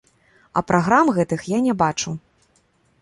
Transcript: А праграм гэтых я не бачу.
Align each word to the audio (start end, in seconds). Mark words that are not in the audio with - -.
А 0.61 0.63
праграм 0.69 1.11
гэтых 1.17 1.45
я 1.53 1.59
не 1.69 1.73
бачу. 1.83 2.15